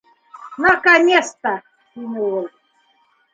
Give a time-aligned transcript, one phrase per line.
[0.63, 1.51] —Наконец-то...—
[1.93, 2.49] тине ул.